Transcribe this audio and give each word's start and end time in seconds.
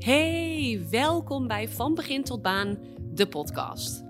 Hey, 0.00 0.86
welkom 0.90 1.46
bij 1.46 1.68
Van 1.68 1.94
Begin 1.94 2.24
tot 2.24 2.42
Baan, 2.42 2.78
de 3.00 3.28
podcast. 3.28 4.02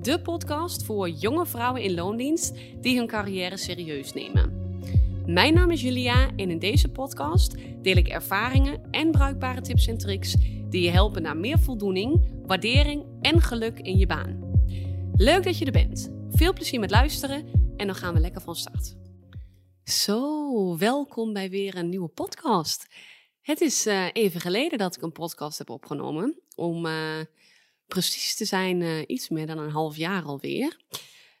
De 0.00 0.20
podcast 0.22 0.84
voor 0.84 1.10
jonge 1.10 1.46
vrouwen 1.46 1.82
in 1.82 1.94
loondienst 1.94 2.54
die 2.80 2.96
hun 2.96 3.06
carrière 3.06 3.56
serieus 3.56 4.12
nemen. 4.12 4.80
Mijn 5.26 5.54
naam 5.54 5.70
is 5.70 5.82
Julia 5.82 6.30
en 6.36 6.50
in 6.50 6.58
deze 6.58 6.88
podcast 6.88 7.54
deel 7.82 7.96
ik 7.96 8.08
ervaringen 8.08 8.90
en 8.90 9.10
bruikbare 9.10 9.60
tips 9.60 9.86
en 9.86 9.98
tricks 9.98 10.36
die 10.70 10.82
je 10.82 10.90
helpen 10.90 11.22
naar 11.22 11.36
meer 11.36 11.58
voldoening, 11.58 12.42
waardering 12.46 13.04
en 13.20 13.40
geluk 13.40 13.80
in 13.80 13.98
je 13.98 14.06
baan. 14.06 14.40
Leuk 15.14 15.44
dat 15.44 15.58
je 15.58 15.64
er 15.64 15.72
bent. 15.72 16.12
Veel 16.30 16.52
plezier 16.52 16.80
met 16.80 16.90
luisteren 16.90 17.46
en 17.76 17.86
dan 17.86 17.96
gaan 17.96 18.14
we 18.14 18.20
lekker 18.20 18.40
van 18.40 18.56
start. 18.56 18.96
Zo, 19.84 20.78
welkom 20.78 21.32
bij 21.32 21.50
weer 21.50 21.76
een 21.76 21.88
nieuwe 21.88 22.08
podcast. 22.08 22.86
Het 23.48 23.60
is 23.60 23.86
uh, 23.86 24.06
even 24.12 24.40
geleden 24.40 24.78
dat 24.78 24.96
ik 24.96 25.02
een 25.02 25.12
podcast 25.12 25.58
heb 25.58 25.70
opgenomen. 25.70 26.40
Om 26.54 26.86
uh, 26.86 27.20
precies 27.86 28.36
te 28.36 28.44
zijn, 28.44 28.80
uh, 28.80 29.02
iets 29.06 29.28
meer 29.28 29.46
dan 29.46 29.58
een 29.58 29.70
half 29.70 29.96
jaar 29.96 30.22
alweer. 30.22 30.80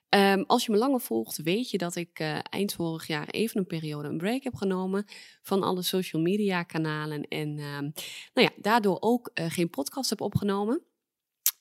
Um, 0.08 0.44
als 0.46 0.66
je 0.66 0.72
me 0.72 0.78
langer 0.78 1.00
volgt, 1.00 1.42
weet 1.42 1.70
je 1.70 1.78
dat 1.78 1.96
ik 1.96 2.20
eind 2.50 2.72
vorig 2.72 3.06
jaar 3.06 3.28
even 3.28 3.58
een 3.58 3.66
periode 3.66 4.08
een 4.08 4.16
break 4.16 4.42
heb 4.42 4.54
genomen 4.54 5.04
van 5.42 5.62
alle 5.62 5.82
social 5.82 6.22
media 6.22 6.62
kanalen. 6.62 7.22
En 7.22 7.54
nou 7.54 7.92
ja, 8.32 8.50
daardoor 8.56 8.96
ook 9.00 9.30
geen 9.34 9.70
podcast 9.70 10.10
heb 10.10 10.20
opgenomen. 10.20 10.82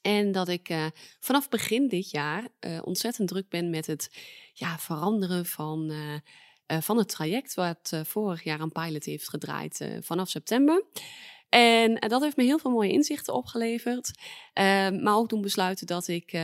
En 0.01 0.31
dat 0.31 0.47
ik 0.47 0.91
vanaf 1.19 1.49
begin 1.49 1.87
dit 1.87 2.11
jaar 2.11 2.47
ontzettend 2.83 3.27
druk 3.27 3.49
ben 3.49 3.69
met 3.69 3.85
het 3.85 4.11
ja, 4.53 4.79
veranderen 4.79 5.45
van 5.45 5.91
van 6.67 6.97
het 6.97 7.09
traject 7.09 7.53
wat 7.53 7.91
uh, 7.93 7.99
vorig 8.03 8.43
jaar 8.43 8.59
een 8.59 8.71
pilot 8.71 9.05
heeft 9.05 9.29
gedraaid 9.29 9.79
uh, 9.79 9.97
vanaf 10.01 10.29
september. 10.29 10.83
En 11.49 11.95
dat 11.95 12.21
heeft 12.21 12.37
me 12.37 12.43
heel 12.43 12.59
veel 12.59 12.71
mooie 12.71 12.91
inzichten 12.91 13.33
opgeleverd. 13.33 14.11
Ehm, 14.53 15.03
maar 15.03 15.15
ook 15.15 15.27
toen 15.27 15.41
besluiten 15.41 15.87
dat 15.87 16.07
ik 16.07 16.33
um, 16.33 16.41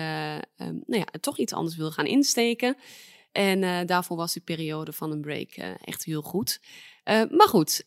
nou 0.57 0.81
ja, 0.85 1.05
toch 1.19 1.38
iets 1.38 1.53
anders 1.53 1.75
wil 1.75 1.91
gaan 1.91 2.05
insteken. 2.05 2.77
En 3.31 3.85
daarvoor 3.85 4.17
was 4.17 4.33
die 4.33 4.41
periode 4.41 4.94
van 4.94 5.11
een 5.11 5.21
break 5.21 5.51
echt 5.83 6.03
heel 6.03 6.21
goed. 6.21 6.59
maar 7.03 7.47
goed, 7.47 7.85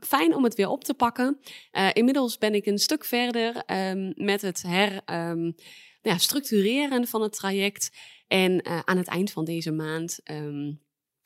fijn 0.00 0.34
om 0.34 0.44
het 0.44 0.54
weer 0.54 0.68
op 0.68 0.84
te 0.84 0.94
pakken. 0.94 1.40
inmiddels 1.92 2.38
ben 2.38 2.54
ik 2.54 2.66
een 2.66 2.78
stuk 2.78 3.04
verder 3.04 3.62
met 4.14 4.42
het 4.42 4.62
her 4.62 5.02
nou 5.06 5.54
ja, 6.02 6.18
van 7.06 7.22
het 7.22 7.32
traject. 7.32 7.90
En 8.28 8.66
aan 8.86 8.96
het 8.96 9.08
eind 9.08 9.30
van 9.30 9.44
deze 9.44 9.72
maand 9.72 10.20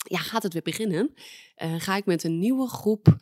ja, 0.09 0.19
gaat 0.19 0.43
het 0.43 0.53
weer 0.53 0.63
beginnen. 0.63 1.15
Uh, 1.63 1.75
ga 1.79 1.97
ik 1.97 2.05
met 2.05 2.25
een 2.25 2.39
nieuwe 2.39 2.69
groep 2.69 3.17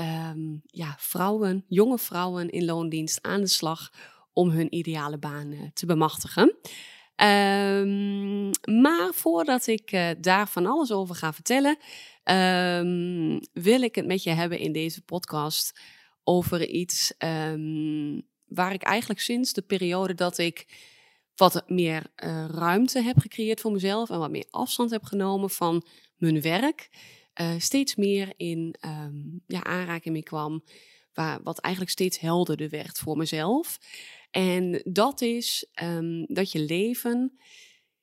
um, 0.00 0.62
ja, 0.66 0.94
vrouwen, 0.98 1.64
jonge 1.68 1.98
vrouwen 1.98 2.50
in 2.50 2.64
loondienst 2.64 3.22
aan 3.22 3.40
de 3.40 3.46
slag 3.46 3.92
om 4.32 4.50
hun 4.50 4.74
ideale 4.74 5.18
baan 5.18 5.52
uh, 5.52 5.60
te 5.74 5.86
bemachtigen. 5.86 6.56
Um, 7.16 8.50
maar 8.80 9.10
voordat 9.12 9.66
ik 9.66 9.92
uh, 9.92 10.08
daar 10.18 10.48
van 10.48 10.66
alles 10.66 10.92
over 10.92 11.14
ga 11.14 11.32
vertellen, 11.32 11.78
um, 12.24 13.40
wil 13.52 13.82
ik 13.82 13.94
het 13.94 14.06
met 14.06 14.22
je 14.22 14.30
hebben 14.30 14.58
in 14.58 14.72
deze 14.72 15.02
podcast 15.02 15.80
over 16.24 16.68
iets 16.68 17.14
waar 18.46 18.72
ik 18.72 18.82
eigenlijk 18.82 19.20
sinds 19.20 19.52
de 19.52 19.62
periode 19.62 20.14
dat 20.14 20.38
ik 20.38 20.66
wat 21.36 21.62
meer 21.66 22.06
ruimte 22.50 23.02
heb 23.02 23.18
gecreëerd 23.18 23.60
voor 23.60 23.72
mezelf 23.72 24.10
en 24.10 24.18
wat 24.18 24.30
meer 24.30 24.46
afstand 24.50 24.90
heb 24.90 25.04
genomen 25.04 25.50
van 25.50 25.84
mijn 26.20 26.40
werk 26.40 26.88
uh, 27.40 27.54
steeds 27.58 27.94
meer 27.94 28.32
in 28.36 28.74
um, 28.84 29.42
ja, 29.46 29.64
aanraking 29.64 30.14
mee 30.14 30.22
kwam. 30.22 30.64
Waar, 31.12 31.42
wat 31.42 31.58
eigenlijk 31.58 31.94
steeds 31.94 32.18
helderder 32.18 32.68
werd 32.68 32.98
voor 32.98 33.16
mezelf. 33.16 33.78
En 34.30 34.82
dat 34.84 35.20
is 35.20 35.66
um, 35.82 36.24
dat 36.26 36.52
je 36.52 36.60
leven 36.60 37.38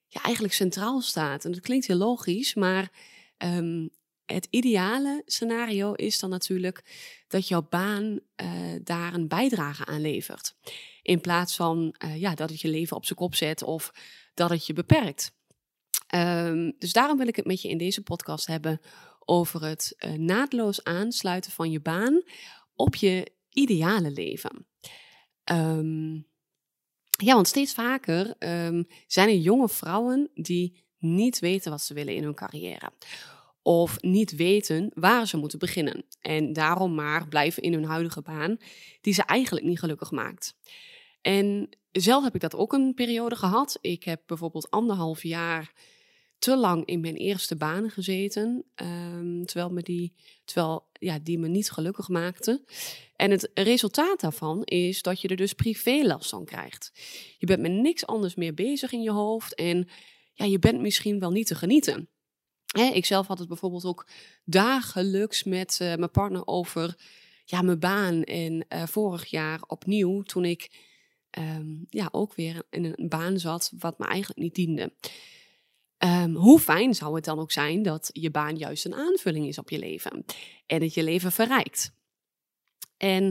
ja, 0.08 0.22
eigenlijk 0.22 0.54
centraal 0.54 1.02
staat. 1.02 1.46
En 1.46 1.52
dat 1.52 1.62
klinkt 1.62 1.88
heel 1.88 1.98
logisch, 1.98 2.54
maar 2.54 2.92
um, 3.38 3.90
het 4.26 4.48
ideale 4.50 5.22
scenario 5.26 5.94
is 5.94 6.20
dan 6.20 6.30
natuurlijk 6.30 6.84
dat 7.28 7.48
jouw 7.48 7.68
baan 7.70 8.20
uh, 8.42 8.50
daar 8.84 9.14
een 9.14 9.28
bijdrage 9.28 9.86
aan 9.86 10.02
levert. 10.02 10.56
In 11.02 11.22
plaats 11.22 11.56
van 11.56 11.96
uh, 12.06 12.20
ja, 12.20 12.36
dat 12.36 12.50
het 12.50 12.62
je 12.62 12.70
leven 12.70 12.98
op 12.98 13.06
zijn 13.06 13.20
kop 13.20 13.36
zet 13.36 13.64
of 13.64 13.92
dat 14.34 14.50
het 14.50 14.66
je 14.66 14.74
beperkt. 14.74 15.37
Um, 16.16 16.76
dus 16.78 16.94
daarom 16.94 17.18
wil 17.18 17.28
ik 17.28 17.36
het 17.36 17.46
met 17.46 17.62
je 17.62 17.70
in 17.70 17.78
deze 17.78 18.04
podcast 18.04 18.48
hebben 18.48 18.82
over 19.20 19.64
het 19.64 19.96
uh, 20.00 20.12
naadloos 20.12 20.84
aansluiten 20.84 21.52
van 21.52 21.72
je 21.72 21.80
baan 21.80 22.22
op 22.76 22.96
je 22.96 23.32
ideale 23.50 24.12
leven. 24.12 24.68
Um, 25.52 26.28
ja, 27.10 27.34
want 27.34 27.48
steeds 27.48 27.74
vaker 27.74 28.36
um, 28.40 28.88
zijn 29.08 29.30
er 29.30 29.36
jonge 29.36 29.70
vrouwen 29.70 30.30
die 30.34 30.86
niet 30.98 31.40
weten 31.40 31.72
wat 31.72 31.82
ze 31.82 31.94
willen 31.94 32.16
in 32.16 32.24
hun 32.24 32.36
carrière. 32.36 32.92
Of 33.62 34.02
niet 34.02 34.36
weten 34.36 34.92
waar 34.94 35.28
ze 35.28 35.38
moeten 35.38 35.60
beginnen. 35.60 36.06
En 36.22 36.54
daarom 36.54 36.96
maar 36.96 37.28
blijven 37.28 37.64
in 37.64 37.74
hun 37.74 37.86
huidige 37.86 38.22
baan, 38.22 38.58
die 39.02 39.14
ze 39.14 39.24
eigenlijk 39.24 39.66
niet 39.66 39.80
gelukkig 39.80 40.12
maakt. 40.12 40.58
En 41.22 41.70
zelf 41.92 42.24
heb 42.24 42.36
ik 42.36 42.42
dat 42.42 42.56
ook 42.56 42.74
een 42.74 42.94
periode 42.94 43.36
gehad. 43.36 43.78
Ik 43.82 44.04
heb 44.04 44.22
bijvoorbeeld 44.26 44.70
anderhalf 44.70 45.24
jaar 45.24 45.74
te 46.40 46.58
lang 46.58 46.86
in 46.86 47.00
mijn 47.00 47.16
eerste 47.16 47.56
baan 47.56 47.90
gezeten. 47.90 48.66
Um, 48.76 49.46
terwijl, 49.46 49.70
me 49.70 49.82
die, 49.82 50.14
terwijl 50.46 50.88
ja, 50.94 51.20
die 51.20 51.40
me 51.40 51.48
niet 51.48 51.72
gelukkig 51.72 52.08
maakte. 52.08 52.64
En 53.16 53.32
het 53.32 53.52
resultaat 53.54 54.20
daarvan 54.20 54.64
is 54.64 55.02
dat 55.02 55.22
je 55.22 55.28
er 55.28 55.36
dus 55.36 55.54
privé 55.54 56.02
last 56.04 56.30
van 56.30 56.46
krijgt. 56.46 56.92
Je 57.38 57.46
bent 57.46 57.62
met 57.62 57.72
niks 57.72 58.06
anders 58.06 58.36
meer 58.36 58.54
bezig 58.54 58.92
in 58.92 59.02
je 59.02 59.12
hoofd. 59.12 59.56
En 59.56 59.88
ja, 60.34 60.46
je 60.46 60.60
bent 60.60 60.82
misschien 60.82 61.20
wel 61.20 61.32
niet 61.32 61.48
te 61.48 61.56
genieten. 61.56 62.10
Hè, 62.68 62.84
ik 62.84 63.06
zelf 63.06 63.28
had 63.28 63.40
het 63.40 63.48
bijvoorbeeld 63.48 63.86
ook 63.86 64.08
dagelijks 64.46 65.44
met 65.44 65.80
uh, 65.82 65.96
mijn 65.96 66.12
partner 66.12 66.48
over 66.48 66.96
ja, 67.46 67.62
mijn 67.62 67.80
baan. 67.80 68.24
En 68.24 68.66
uh, 68.70 68.88
vorig 68.88 69.26
jaar 69.26 69.62
opnieuw, 69.68 70.22
toen 70.22 70.46
ik 70.46 70.72
um, 71.40 71.86
ja, 71.90 72.10
ook 72.12 72.36
weer 72.36 72.64
in 72.70 72.94
een 72.96 73.10
baan 73.10 73.40
zat 73.40 73.72
wat 73.80 74.00
me 74.00 74.06
eigenlijk 74.06 74.40
niet 74.40 74.56
diende. 74.56 74.94
Um, 76.04 76.36
hoe 76.36 76.60
fijn 76.60 76.94
zou 76.94 77.16
het 77.16 77.26
dan 77.26 77.40
ook 77.40 77.52
zijn 77.52 77.84
dat 77.84 78.10
je 78.14 78.32
baan 78.32 78.56
juist 78.56 78.86
een 78.86 78.96
aanvulling 78.96 79.48
is 79.48 79.58
op 79.58 79.70
je 79.70 79.80
leven 79.80 80.26
en 80.66 80.80
dat 80.80 80.94
je 80.94 81.04
leven 81.04 81.32
verrijkt. 81.32 81.92
En 82.98 83.24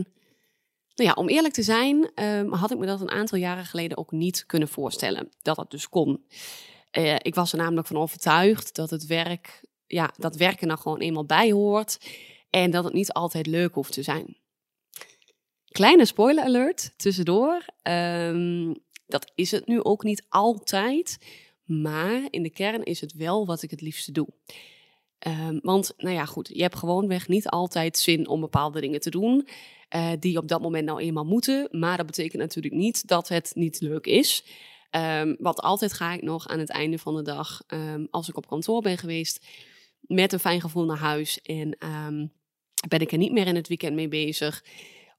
nou 0.95 1.09
ja, 1.09 1.13
om 1.13 1.29
eerlijk 1.29 1.53
te 1.53 1.61
zijn, 1.61 2.11
um, 2.23 2.53
had 2.53 2.71
ik 2.71 2.77
me 2.77 2.85
dat 2.85 3.01
een 3.01 3.11
aantal 3.11 3.37
jaren 3.37 3.65
geleden 3.65 3.97
ook 3.97 4.11
niet 4.11 4.45
kunnen 4.45 4.67
voorstellen 4.67 5.31
dat 5.41 5.55
dat 5.55 5.71
dus 5.71 5.89
kon. 5.89 6.25
Uh, 6.91 7.15
ik 7.15 7.35
was 7.35 7.51
er 7.51 7.57
namelijk 7.57 7.87
van 7.87 7.97
overtuigd 7.97 8.75
dat 8.75 8.89
het 8.89 9.05
werk, 9.05 9.61
ja, 9.85 10.13
dat 10.17 10.35
werken 10.35 10.67
nou 10.67 10.79
gewoon 10.79 10.99
eenmaal 10.99 11.25
bij 11.25 11.51
hoort 11.51 11.99
en 12.49 12.71
dat 12.71 12.83
het 12.83 12.93
niet 12.93 13.13
altijd 13.13 13.47
leuk 13.47 13.73
hoeft 13.73 13.93
te 13.93 14.03
zijn. 14.03 14.37
Kleine 15.67 16.05
spoiler 16.05 16.43
alert 16.43 16.93
tussendoor. 16.97 17.65
Um, 17.83 18.75
dat 19.07 19.31
is 19.35 19.51
het 19.51 19.67
nu 19.67 19.83
ook 19.83 20.03
niet 20.03 20.25
altijd. 20.29 21.17
Maar 21.67 22.27
in 22.29 22.43
de 22.43 22.49
kern 22.49 22.83
is 22.83 23.01
het 23.01 23.13
wel 23.13 23.45
wat 23.45 23.61
ik 23.61 23.71
het 23.71 23.81
liefste 23.81 24.11
doe. 24.11 24.27
Um, 25.27 25.59
want, 25.61 25.93
nou 25.97 26.15
ja, 26.15 26.25
goed, 26.25 26.49
je 26.53 26.61
hebt 26.61 26.75
gewoonweg 26.75 27.27
niet 27.27 27.47
altijd 27.47 27.97
zin 27.97 28.27
om 28.27 28.39
bepaalde 28.39 28.81
dingen 28.81 28.99
te 28.99 29.09
doen. 29.09 29.47
Uh, 29.95 30.11
die 30.19 30.37
op 30.37 30.47
dat 30.47 30.61
moment 30.61 30.85
nou 30.85 31.01
eenmaal 31.01 31.25
moeten. 31.25 31.67
Maar 31.71 31.97
dat 31.97 32.05
betekent 32.05 32.41
natuurlijk 32.41 32.75
niet 32.75 33.07
dat 33.07 33.27
het 33.27 33.51
niet 33.55 33.81
leuk 33.81 34.05
is. 34.05 34.45
Um, 34.91 35.35
want 35.39 35.61
altijd 35.61 35.93
ga 35.93 36.13
ik 36.13 36.21
nog 36.21 36.47
aan 36.47 36.59
het 36.59 36.69
einde 36.69 36.97
van 36.97 37.15
de 37.15 37.21
dag, 37.21 37.63
um, 37.67 38.07
als 38.11 38.29
ik 38.29 38.37
op 38.37 38.47
kantoor 38.47 38.81
ben 38.81 38.97
geweest, 38.97 39.45
met 40.01 40.33
een 40.33 40.39
fijn 40.39 40.61
gevoel 40.61 40.85
naar 40.85 40.97
huis. 40.97 41.41
En 41.41 41.77
ben 42.87 42.99
ik 42.99 43.11
er 43.11 43.17
niet 43.17 43.31
meer 43.31 43.47
in 43.47 43.55
het 43.55 43.67
weekend 43.67 43.95
mee 43.95 44.07
bezig. 44.07 44.63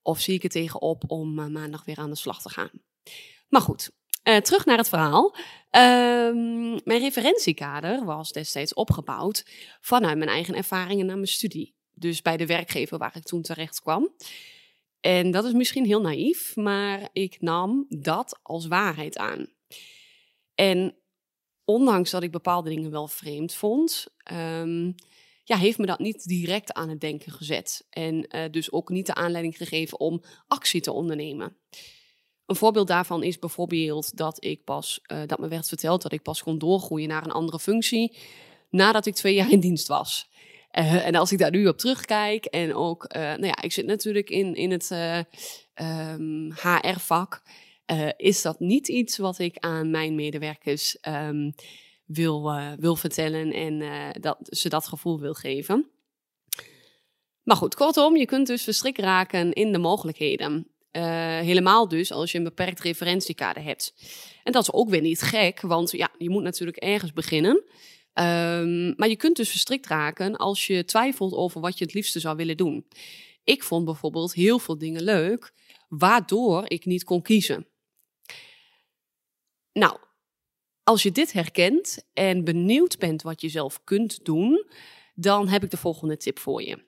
Of 0.02 0.20
zie 0.20 0.34
ik 0.34 0.42
er 0.42 0.50
tegenop 0.50 1.04
om 1.06 1.38
uh, 1.38 1.46
maandag 1.46 1.84
weer 1.84 1.98
aan 1.98 2.10
de 2.10 2.16
slag 2.16 2.42
te 2.42 2.48
gaan. 2.48 2.70
Maar 3.48 3.60
goed, 3.60 3.90
uh, 4.28 4.36
terug 4.36 4.64
naar 4.64 4.78
het 4.78 4.88
verhaal. 4.88 5.36
Um, 5.70 6.80
mijn 6.84 7.00
referentiekader 7.00 8.04
was 8.04 8.32
destijds 8.32 8.74
opgebouwd 8.74 9.44
vanuit 9.80 10.18
mijn 10.18 10.30
eigen 10.30 10.54
ervaringen 10.54 11.06
na 11.06 11.14
mijn 11.14 11.26
studie. 11.26 11.74
Dus 11.94 12.22
bij 12.22 12.36
de 12.36 12.46
werkgever 12.46 12.98
waar 12.98 13.16
ik 13.16 13.22
toen 13.22 13.42
terecht 13.42 13.80
kwam. 13.80 14.14
En 15.00 15.30
dat 15.30 15.44
is 15.44 15.52
misschien 15.52 15.84
heel 15.84 16.00
naïef, 16.00 16.56
maar 16.56 17.08
ik 17.12 17.40
nam 17.40 17.86
dat 17.88 18.38
als 18.42 18.66
waarheid 18.66 19.18
aan. 19.18 19.46
En 20.54 20.96
ondanks 21.64 22.10
dat 22.10 22.22
ik 22.22 22.30
bepaalde 22.30 22.70
dingen 22.70 22.90
wel 22.90 23.08
vreemd 23.08 23.54
vond, 23.54 24.06
um, 24.32 24.94
ja, 25.44 25.56
heeft 25.56 25.78
me 25.78 25.86
dat 25.86 25.98
niet 25.98 26.24
direct 26.24 26.72
aan 26.72 26.88
het 26.88 27.00
denken 27.00 27.32
gezet. 27.32 27.86
En 27.90 28.36
uh, 28.36 28.44
dus 28.50 28.72
ook 28.72 28.88
niet 28.88 29.06
de 29.06 29.14
aanleiding 29.14 29.56
gegeven 29.56 30.00
om 30.00 30.22
actie 30.46 30.80
te 30.80 30.92
ondernemen. 30.92 31.56
Een 32.48 32.56
voorbeeld 32.56 32.86
daarvan 32.86 33.22
is 33.22 33.38
bijvoorbeeld 33.38 34.16
dat 34.16 34.44
ik 34.44 34.64
pas, 34.64 35.00
uh, 35.12 35.20
dat 35.26 35.38
me 35.38 35.48
werd 35.48 35.68
verteld 35.68 36.02
dat 36.02 36.12
ik 36.12 36.22
pas 36.22 36.42
kon 36.42 36.58
doorgroeien 36.58 37.08
naar 37.08 37.24
een 37.24 37.30
andere 37.30 37.58
functie 37.58 38.16
nadat 38.70 39.06
ik 39.06 39.14
twee 39.14 39.34
jaar 39.34 39.50
in 39.50 39.60
dienst 39.60 39.88
was. 39.88 40.28
Uh, 40.72 41.06
en 41.06 41.14
als 41.14 41.32
ik 41.32 41.38
daar 41.38 41.50
nu 41.50 41.66
op 41.66 41.78
terugkijk 41.78 42.44
en 42.44 42.74
ook, 42.74 43.14
uh, 43.16 43.22
nou 43.22 43.46
ja, 43.46 43.62
ik 43.62 43.72
zit 43.72 43.86
natuurlijk 43.86 44.30
in, 44.30 44.54
in 44.54 44.70
het 44.70 44.88
HR-vak, 46.54 47.42
is 48.16 48.42
dat 48.42 48.60
niet 48.60 48.88
iets 48.88 49.16
wat 49.18 49.38
ik 49.38 49.58
aan 49.58 49.90
mijn 49.90 50.14
medewerkers 50.14 50.98
um, 51.08 51.54
wil, 52.04 52.52
wil 52.78 52.96
vertellen 52.96 53.52
en 53.52 53.82
dat 54.20 54.38
ze 54.40 54.68
dat 54.68 54.86
gevoel 54.86 55.20
wil 55.20 55.34
geven. 55.34 55.90
Maar 57.42 57.56
goed, 57.56 57.74
kortom, 57.74 58.16
je 58.16 58.26
kunt 58.26 58.46
dus 58.46 58.62
verstrikt 58.62 58.98
raken 58.98 59.52
in 59.52 59.72
de 59.72 59.78
mogelijkheden. 59.78 60.66
Helemaal 60.90 61.88
dus 61.88 62.12
als 62.12 62.32
je 62.32 62.38
een 62.38 62.44
beperkt 62.44 62.80
referentiekader 62.80 63.62
hebt. 63.62 63.94
En 64.42 64.52
dat 64.52 64.62
is 64.62 64.72
ook 64.72 64.90
weer 64.90 65.00
niet 65.00 65.22
gek, 65.22 65.60
want 65.60 65.90
ja, 65.90 66.10
je 66.18 66.30
moet 66.30 66.42
natuurlijk 66.42 66.76
ergens 66.76 67.12
beginnen. 67.12 67.64
Um, 68.14 68.94
maar 68.96 69.08
je 69.08 69.16
kunt 69.16 69.36
dus 69.36 69.50
verstrikt 69.50 69.86
raken 69.86 70.36
als 70.36 70.66
je 70.66 70.84
twijfelt 70.84 71.32
over 71.32 71.60
wat 71.60 71.78
je 71.78 71.84
het 71.84 71.94
liefste 71.94 72.20
zou 72.20 72.36
willen 72.36 72.56
doen. 72.56 72.86
Ik 73.44 73.62
vond 73.62 73.84
bijvoorbeeld 73.84 74.34
heel 74.34 74.58
veel 74.58 74.78
dingen 74.78 75.02
leuk, 75.02 75.52
waardoor 75.88 76.64
ik 76.70 76.84
niet 76.84 77.04
kon 77.04 77.22
kiezen. 77.22 77.66
Nou, 79.72 79.98
als 80.82 81.02
je 81.02 81.12
dit 81.12 81.32
herkent 81.32 82.08
en 82.12 82.44
benieuwd 82.44 82.98
bent 82.98 83.22
wat 83.22 83.40
je 83.40 83.48
zelf 83.48 83.84
kunt 83.84 84.24
doen, 84.24 84.70
dan 85.14 85.48
heb 85.48 85.64
ik 85.64 85.70
de 85.70 85.76
volgende 85.76 86.16
tip 86.16 86.38
voor 86.38 86.62
je. 86.62 86.87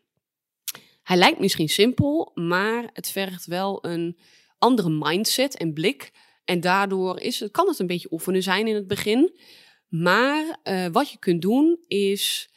Hij 1.11 1.19
lijkt 1.19 1.39
misschien 1.39 1.69
simpel, 1.69 2.31
maar 2.35 2.91
het 2.93 3.11
vergt 3.11 3.47
wel 3.47 3.85
een 3.85 4.19
andere 4.59 4.91
mindset 4.91 5.57
en 5.57 5.73
blik. 5.73 6.11
En 6.45 6.61
daardoor 6.61 7.21
is 7.21 7.45
kan 7.51 7.69
het 7.69 7.79
een 7.79 7.87
beetje 7.87 8.13
oefenen 8.13 8.43
zijn 8.43 8.67
in 8.67 8.75
het 8.75 8.87
begin. 8.87 9.41
Maar 9.89 10.59
uh, 10.65 10.87
wat 10.93 11.11
je 11.11 11.19
kunt 11.19 11.43
doen 11.43 11.79
is, 11.87 12.51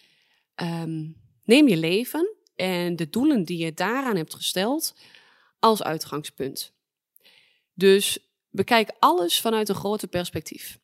um, 0.56 1.16
neem 1.44 1.68
je 1.68 1.78
leven 1.78 2.36
en 2.56 2.96
de 2.96 3.10
doelen 3.10 3.44
die 3.44 3.58
je 3.58 3.74
daaraan 3.74 4.16
hebt 4.16 4.34
gesteld 4.36 4.96
als 5.60 5.84
uitgangspunt. 5.84 6.74
Dus 7.74 8.20
bekijk 8.50 8.92
alles 9.00 9.42
vanuit 9.42 9.70
een 9.70 9.76
groter 9.76 10.08
perspectief. 10.08 10.80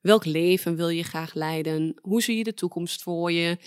Welk 0.00 0.24
leven 0.24 0.76
wil 0.76 0.88
je 0.88 1.02
graag 1.02 1.34
leiden? 1.34 1.98
Hoe 2.00 2.22
zie 2.22 2.36
je 2.36 2.44
de 2.44 2.54
toekomst 2.54 3.02
voor 3.02 3.32
je? 3.32 3.58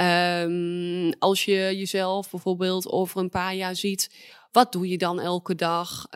Um, 0.00 1.12
als 1.18 1.44
je 1.44 1.76
jezelf 1.76 2.30
bijvoorbeeld 2.30 2.88
over 2.88 3.20
een 3.20 3.30
paar 3.30 3.54
jaar 3.54 3.76
ziet, 3.76 4.10
wat 4.52 4.72
doe 4.72 4.88
je 4.88 4.98
dan 4.98 5.20
elke 5.20 5.54
dag? 5.54 6.06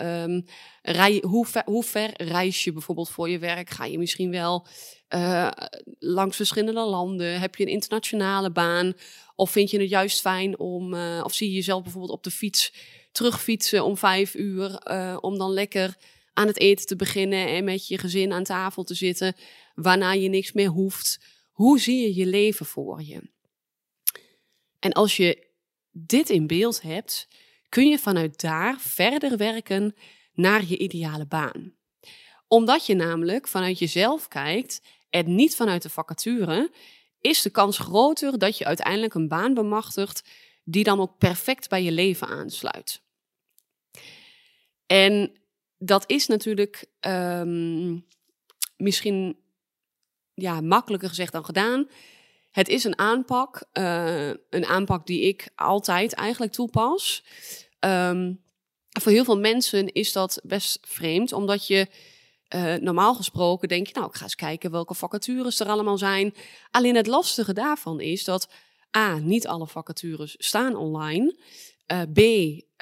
Rij, 0.83 1.23
hoe, 1.27 1.47
ver, 1.47 1.63
hoe 1.65 1.83
ver 1.83 2.11
reis 2.23 2.65
je 2.65 2.73
bijvoorbeeld 2.73 3.11
voor 3.11 3.29
je 3.29 3.39
werk? 3.39 3.71
Ga 3.71 3.85
je 3.85 3.99
misschien 3.99 4.31
wel 4.31 4.67
uh, 5.15 5.51
langs 5.99 6.37
verschillende 6.37 6.85
landen? 6.85 7.41
Heb 7.41 7.55
je 7.55 7.65
een 7.65 7.73
internationale 7.73 8.51
baan? 8.51 8.93
Of 9.35 9.51
vind 9.51 9.71
je 9.71 9.81
het 9.81 9.89
juist 9.89 10.21
fijn 10.21 10.59
om, 10.59 10.95
uh, 10.95 11.21
of 11.25 11.35
zie 11.35 11.49
je 11.49 11.55
jezelf 11.55 11.83
bijvoorbeeld 11.83 12.13
op 12.13 12.25
de 12.25 12.31
fiets 12.31 12.73
terugfietsen 13.13 13.85
om 13.85 13.97
vijf 13.97 14.35
uur, 14.35 14.83
uh, 14.91 15.17
om 15.21 15.39
dan 15.39 15.53
lekker 15.53 15.97
aan 16.33 16.47
het 16.47 16.59
eten 16.59 16.87
te 16.87 16.97
beginnen 16.97 17.49
en 17.49 17.65
met 17.65 17.89
je 17.89 17.99
gezin 17.99 18.33
aan 18.33 18.45
tafel 18.45 18.85
te 18.85 18.95
zitten, 18.95 19.37
waarna 19.75 20.13
je 20.13 20.29
niks 20.29 20.53
meer 20.53 20.69
hoeft? 20.69 21.21
Hoe 21.51 21.81
zie 21.81 22.03
je 22.03 22.15
je 22.15 22.27
leven 22.27 22.67
voor 22.67 23.03
je? 23.03 23.31
En 24.83 24.93
als 24.93 25.17
je 25.17 25.47
dit 25.91 26.31
in 26.31 26.47
beeld 26.47 26.83
hebt, 26.83 27.29
kun 27.69 27.89
je 27.89 27.99
vanuit 27.99 28.41
daar 28.41 28.81
verder 28.81 29.37
werken 29.37 29.95
naar 30.33 30.65
je 30.65 30.79
ideale 30.79 31.27
baan. 31.27 31.75
Omdat 32.49 32.87
je 32.87 32.95
namelijk 32.95 33.49
vanuit 33.49 33.79
jezelf 33.79 34.29
kijkt 34.29 34.83
en 35.11 35.35
niet 35.35 35.57
vanuit 35.57 35.83
de 35.83 35.91
vacature, 35.91 36.71
is 37.21 37.43
de 37.43 37.51
kans 37.51 37.79
groter 37.79 38.39
dat 38.39 38.59
je 38.59 38.65
uiteindelijk 38.65 39.15
een 39.15 39.29
baan 39.29 39.55
bemachtigt 39.55 40.29
die 40.65 40.85
dan 40.85 41.01
ook 41.01 41.19
perfect 41.19 41.69
bij 41.69 41.83
je 41.83 41.93
leven 41.93 42.27
aansluit. 42.27 43.03
En 44.87 45.33
dat 45.79 46.05
is 46.07 46.27
natuurlijk 46.27 46.87
um, 47.01 48.07
misschien 48.77 49.37
ja, 50.35 50.61
makkelijker 50.61 51.09
gezegd 51.09 51.33
dan 51.33 51.45
gedaan. 51.45 51.89
Het 52.53 52.69
is 52.69 52.85
een 52.85 52.99
aanpak, 52.99 53.65
uh, 53.73 54.29
een 54.29 54.67
aanpak 54.67 55.07
die 55.07 55.21
ik 55.23 55.49
altijd 55.55 56.13
eigenlijk 56.13 56.53
toepas. 56.53 57.25
Um, 57.81 58.41
voor 59.01 59.13
heel 59.13 59.25
veel 59.25 59.39
mensen 59.39 59.93
is 59.93 60.13
dat 60.13 60.41
best 60.43 60.79
vreemd, 60.83 61.33
omdat 61.33 61.67
je 61.67 61.87
uh, 62.55 62.75
normaal 62.75 63.15
gesproken 63.15 63.69
denk 63.69 63.87
je, 63.87 63.93
nou, 63.95 64.07
ik 64.07 64.15
ga 64.15 64.23
eens 64.23 64.35
kijken 64.35 64.71
welke 64.71 64.95
vacatures 64.95 65.61
er 65.61 65.67
allemaal 65.67 65.99
zijn. 65.99 66.35
Alleen 66.71 66.97
het 66.97 67.07
lastige 67.07 67.53
daarvan 67.53 68.01
is 68.01 68.25
dat 68.25 68.49
A, 68.97 69.19
niet 69.19 69.47
alle 69.47 69.67
vacatures 69.67 70.35
staan 70.39 70.77
online. 70.77 71.37
Uh, 71.93 72.03
B, 72.13 72.19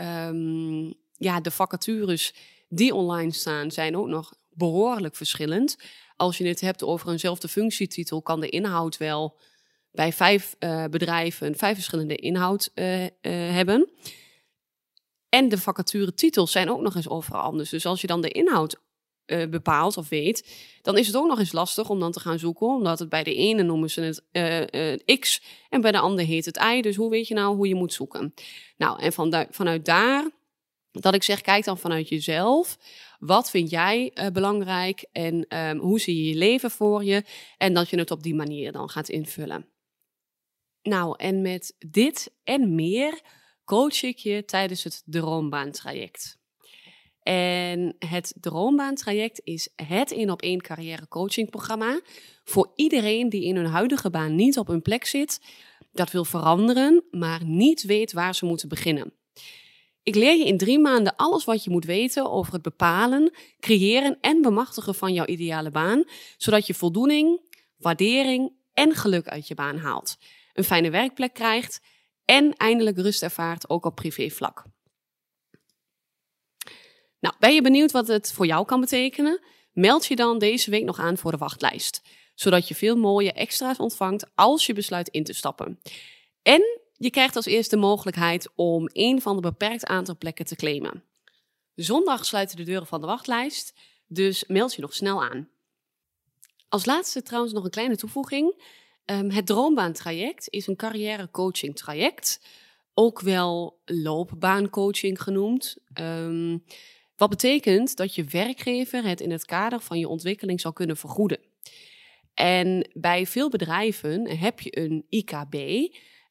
um, 0.01 0.95
ja, 1.17 1.41
de 1.41 1.51
vacatures 1.51 2.35
die 2.69 2.95
online 2.95 3.33
staan 3.33 3.71
zijn 3.71 3.97
ook 3.97 4.07
nog 4.07 4.35
behoorlijk 4.49 5.17
verschillend. 5.17 5.77
Als 6.17 6.39
je 6.39 6.47
het 6.47 6.61
hebt 6.61 6.83
over 6.83 7.11
eenzelfde 7.11 7.49
functietitel, 7.49 8.23
kan 8.23 8.41
de 8.41 8.49
inhoud 8.49 8.97
wel 8.97 9.39
bij 9.93 10.13
vijf 10.13 10.57
uh, 10.59 10.85
bedrijven 10.85 11.57
vijf 11.57 11.75
verschillende 11.75 12.17
inhoud 12.17 12.71
hebben. 13.21 13.91
En 15.29 15.49
de 15.49 15.59
vacaturetitels 15.59 16.53
zijn 16.53 16.71
ook 16.71 16.81
nog 16.81 16.95
eens 16.95 17.09
overal 17.09 17.41
anders. 17.41 17.71
Dus 17.71 17.87
als 17.87 18.01
je 18.01 18.07
dan 18.07 18.21
de 18.21 18.29
inhoud 18.29 18.81
bepaalt 19.51 19.97
of 19.97 20.09
weet, 20.09 20.49
dan 20.83 20.99
is 20.99 21.07
het 21.07 21.17
ook 21.17 21.27
nog 21.27 21.39
eens 21.39 21.53
lastig 21.53 21.89
om 21.89 22.01
dan 22.01 22.13
te 22.13 22.21
gaan 22.21 22.39
zoeken. 22.39 22.67
Omdat 22.67 22.99
het 22.99 23.09
bij 23.09 23.23
de 23.23 23.35
ene 23.35 23.63
noemen 23.63 23.91
ze 23.91 24.23
het 24.31 25.19
X 25.21 25.43
en 25.69 25.81
bij 25.81 25.93
de 25.93 25.99
andere 25.99 26.29
heet 26.29 26.45
het 26.45 26.57
Y. 26.57 26.81
Dus 26.81 26.97
hoe 26.97 27.11
weet 27.11 27.29
je 27.29 27.35
nou 27.35 27.57
hoe 27.57 27.69
je 27.69 27.75
moet 27.75 27.93
zoeken? 27.93 28.35
Nou, 28.77 29.01
en 29.01 29.13
van 29.13 29.47
vanuit 29.51 29.85
daar 29.85 30.31
dat 30.93 31.15
ik 31.15 31.23
zeg, 31.23 31.41
kijk 31.41 31.65
dan 31.65 31.79
vanuit 31.79 32.09
jezelf. 32.09 32.79
Wat 33.19 33.51
vind 33.51 33.71
jij 33.71 34.13
belangrijk 34.33 35.05
en 35.13 35.59
um, 35.59 35.79
hoe 35.79 36.01
zie 36.01 36.17
je 36.17 36.29
je 36.29 36.37
leven 36.37 36.71
voor 36.71 37.05
je? 37.05 37.25
En 37.59 37.75
dat 37.75 37.91
je 37.91 37.99
het 37.99 38.11
op 38.11 38.23
die 38.23 38.35
manier 38.35 38.73
dan 38.73 38.89
gaat 38.89 39.09
invullen. 39.09 39.67
Nou, 40.83 41.15
en 41.17 41.43
met 41.43 41.77
dit 41.79 42.33
en 42.45 42.75
meer 42.75 43.21
coach 43.65 44.03
ik 44.03 44.19
je 44.19 44.45
tijdens 44.45 44.85
het 44.85 45.03
Droombaantraject. 45.05 46.39
En 47.23 47.97
het 47.99 48.35
Droombaantraject 48.41 49.41
is 49.45 49.69
het 49.77 50.11
in 50.11 50.31
op 50.31 50.43
één 50.43 50.61
carrière 50.61 51.09
coachingprogramma 51.09 52.01
voor 52.45 52.73
iedereen 52.75 53.29
die 53.29 53.45
in 53.45 53.57
hun 53.57 53.67
huidige 53.67 54.11
baan 54.11 54.35
niet 54.35 54.59
op 54.59 54.67
hun 54.67 54.83
plek 54.83 55.05
zit, 55.05 55.41
dat 55.93 56.11
wil 56.11 56.25
veranderen, 56.25 57.05
maar 57.11 57.45
niet 57.45 57.83
weet 57.83 58.13
waar 58.13 58.35
ze 58.35 58.47
moeten 58.47 58.69
beginnen. 58.69 59.13
Ik 60.03 60.15
leer 60.15 60.37
je 60.37 60.45
in 60.45 60.59
drie 60.59 60.79
maanden 60.79 61.17
alles 61.17 61.45
wat 61.45 61.65
je 61.65 61.71
moet 61.71 61.85
weten 61.85 62.31
over 62.31 62.53
het 62.53 62.63
bepalen, 62.63 63.33
creëren 63.61 64.19
en 64.21 64.43
bemachtigen 64.43 64.95
van 64.95 65.13
jouw 65.13 65.27
ideale 65.27 65.71
baan, 65.71 66.05
zodat 66.37 66.67
je 66.67 66.75
voldoening, 66.75 67.41
waardering 67.77 68.53
en 68.73 68.95
geluk 68.95 69.29
uit 69.29 69.49
je 69.49 69.55
baan 69.55 69.77
haalt, 69.77 70.19
een 70.61 70.67
fijne 70.67 70.91
werkplek 70.91 71.35
krijgt 71.35 71.81
en 72.25 72.57
eindelijk 72.57 72.97
rust 72.97 73.23
ervaart, 73.23 73.69
ook 73.69 73.85
op 73.85 73.95
privévlak. 73.95 74.65
Nou, 77.21 77.35
ben 77.39 77.55
je 77.55 77.63
benieuwd 77.63 77.91
wat 77.91 78.09
het 78.09 78.33
voor 78.33 78.47
jou 78.47 78.65
kan 78.65 78.81
betekenen? 78.81 79.41
Meld 79.73 80.07
je 80.07 80.17
dan 80.17 80.39
deze 80.39 80.71
week 80.71 80.85
nog 80.85 80.99
aan 80.99 81.19
voor 81.19 81.31
de 81.31 81.37
wachtlijst, 81.37 82.03
zodat 82.35 82.69
je 82.69 82.75
veel 82.75 82.97
mooie 82.97 83.33
extra's 83.33 83.79
ontvangt 83.79 84.27
als 84.35 84.67
je 84.67 84.73
besluit 84.73 85.09
in 85.09 85.25
te 85.25 85.33
stappen. 85.33 85.81
En 86.43 86.81
je 86.93 87.11
krijgt 87.11 87.37
als 87.37 87.47
eerste 87.47 87.75
de 87.75 87.81
mogelijkheid 87.81 88.49
om 88.55 88.89
een 88.93 89.21
van 89.21 89.35
de 89.35 89.43
beperkt 89.43 89.85
aantal 89.85 90.17
plekken 90.17 90.45
te 90.45 90.57
claimen. 90.57 91.05
Zondag 91.75 92.25
sluiten 92.25 92.57
de 92.57 92.63
deuren 92.63 92.87
van 92.87 93.01
de 93.01 93.07
wachtlijst, 93.07 93.75
dus 94.07 94.45
meld 94.47 94.75
je 94.75 94.81
nog 94.81 94.95
snel 94.95 95.23
aan. 95.23 95.49
Als 96.69 96.85
laatste 96.85 97.23
trouwens 97.23 97.53
nog 97.53 97.65
een 97.65 97.71
kleine 97.71 97.97
toevoeging. 97.97 98.63
Um, 99.11 99.31
het 99.31 99.47
Droombaantraject 99.47 100.47
is 100.51 100.67
een 100.67 100.77
carrière 100.77 101.31
coaching 101.31 101.77
traject, 101.77 102.41
ook 102.95 103.21
wel 103.21 103.81
loopbaancoaching 103.85 105.23
genoemd. 105.23 105.77
Um, 106.01 106.65
wat 107.17 107.31
betekent 107.31 107.97
dat 107.97 108.15
je 108.15 108.25
werkgever 108.25 109.05
het 109.05 109.21
in 109.21 109.31
het 109.31 109.45
kader 109.45 109.81
van 109.81 109.99
je 109.99 110.09
ontwikkeling 110.09 110.61
zal 110.61 110.73
kunnen 110.73 110.97
vergoeden. 110.97 111.39
En 112.35 112.91
bij 112.93 113.27
veel 113.27 113.51
bedrijven 113.51 114.29
heb 114.39 114.61
je 114.61 114.79
een 114.79 115.07
IKB, 115.09 115.55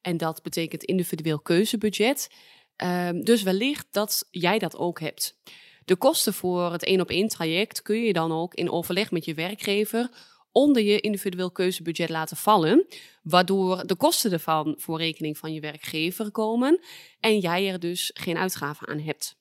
en 0.02 0.16
dat 0.16 0.42
betekent 0.42 0.84
individueel 0.84 1.40
keuzebudget. 1.40 2.30
Um, 2.76 3.24
dus 3.24 3.42
wellicht 3.42 3.86
dat 3.90 4.26
jij 4.30 4.58
dat 4.58 4.76
ook 4.76 5.00
hebt. 5.00 5.38
De 5.84 5.96
kosten 5.96 6.34
voor 6.34 6.72
het 6.72 6.84
één 6.84 7.00
op 7.00 7.10
één 7.10 7.28
traject 7.28 7.82
kun 7.82 8.02
je 8.02 8.12
dan 8.12 8.32
ook 8.32 8.54
in 8.54 8.70
overleg 8.70 9.10
met 9.10 9.24
je 9.24 9.34
werkgever 9.34 10.10
onder 10.52 10.82
je 10.82 11.00
individueel 11.00 11.50
keuzebudget 11.50 12.08
laten 12.08 12.36
vallen, 12.36 12.86
waardoor 13.22 13.86
de 13.86 13.96
kosten 13.96 14.32
ervan 14.32 14.74
voor 14.78 14.98
rekening 14.98 15.38
van 15.38 15.52
je 15.52 15.60
werkgever 15.60 16.30
komen 16.30 16.80
en 17.20 17.38
jij 17.38 17.70
er 17.70 17.80
dus 17.80 18.10
geen 18.14 18.36
uitgaven 18.36 18.88
aan 18.88 19.00
hebt. 19.00 19.36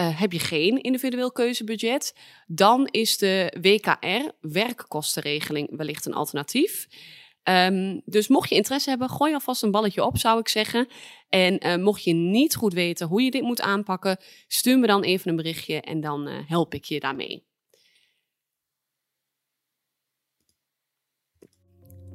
Uh, 0.00 0.20
heb 0.20 0.32
je 0.32 0.38
geen 0.38 0.80
individueel 0.80 1.32
keuzebudget, 1.32 2.14
dan 2.46 2.86
is 2.86 3.18
de 3.18 3.56
WKR, 3.60 4.30
werkkostenregeling, 4.40 5.76
wellicht 5.76 6.06
een 6.06 6.14
alternatief. 6.14 6.86
Ehm, 7.42 8.00
dus 8.04 8.28
mocht 8.28 8.48
je 8.48 8.54
interesse 8.54 8.90
hebben, 8.90 9.08
gooi 9.08 9.32
alvast 9.32 9.62
een 9.62 9.70
balletje 9.70 10.04
op, 10.04 10.18
zou 10.18 10.38
ik 10.38 10.48
zeggen. 10.48 10.88
En 11.28 11.66
uh, 11.66 11.76
mocht 11.76 12.04
je 12.04 12.12
niet 12.12 12.54
goed 12.54 12.72
weten 12.72 13.06
hoe 13.06 13.22
je 13.22 13.30
dit 13.30 13.42
moet 13.42 13.60
aanpakken, 13.60 14.18
stuur 14.46 14.78
me 14.78 14.86
dan 14.86 15.02
even 15.02 15.30
een 15.30 15.36
berichtje 15.36 15.80
en 15.80 16.00
dan 16.00 16.28
uh, 16.28 16.34
help 16.46 16.74
ik 16.74 16.84
je 16.84 17.00
daarmee. 17.00 17.47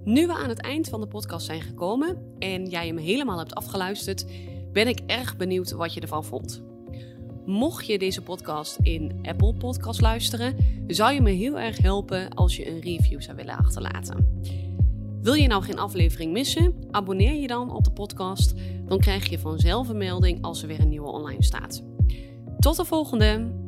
Nu 0.05 0.27
we 0.27 0.33
aan 0.33 0.49
het 0.49 0.61
eind 0.61 0.89
van 0.89 1.01
de 1.01 1.07
podcast 1.07 1.45
zijn 1.45 1.61
gekomen 1.61 2.17
en 2.39 2.65
jij 2.65 2.87
hem 2.87 2.97
helemaal 2.97 3.37
hebt 3.37 3.55
afgeluisterd, 3.55 4.25
ben 4.71 4.87
ik 4.87 4.99
erg 5.05 5.37
benieuwd 5.37 5.71
wat 5.71 5.93
je 5.93 6.01
ervan 6.01 6.23
vond. 6.23 6.63
Mocht 7.45 7.85
je 7.85 7.99
deze 7.99 8.21
podcast 8.21 8.77
in 8.81 9.19
Apple 9.21 9.53
Podcast 9.53 10.01
luisteren, 10.01 10.55
zou 10.87 11.13
je 11.13 11.21
me 11.21 11.31
heel 11.31 11.59
erg 11.59 11.77
helpen 11.77 12.29
als 12.29 12.55
je 12.55 12.69
een 12.69 12.79
review 12.79 13.21
zou 13.21 13.35
willen 13.35 13.57
achterlaten. 13.57 14.41
Wil 15.21 15.33
je 15.33 15.47
nou 15.47 15.63
geen 15.63 15.79
aflevering 15.79 16.31
missen? 16.31 16.73
Abonneer 16.91 17.33
je 17.33 17.47
dan 17.47 17.71
op 17.71 17.83
de 17.83 17.91
podcast. 17.91 18.53
Dan 18.85 18.99
krijg 18.99 19.29
je 19.29 19.39
vanzelf 19.39 19.89
een 19.89 19.97
melding 19.97 20.41
als 20.41 20.61
er 20.61 20.67
weer 20.67 20.79
een 20.79 20.89
nieuwe 20.89 21.11
online 21.11 21.43
staat. 21.43 21.83
Tot 22.59 22.75
de 22.75 22.85
volgende! 22.85 23.62